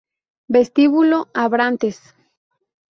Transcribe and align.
Vestíbulo 0.55 1.19
Abrantes 1.35 1.97